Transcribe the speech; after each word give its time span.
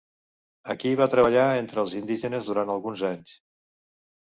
Aquí 0.75 0.93
va 1.01 1.07
treballar 1.11 1.45
entre 1.59 1.85
els 1.85 1.95
indígenes 2.03 2.51
durant 2.51 2.77
alguns 2.79 3.09
anys. 3.15 3.41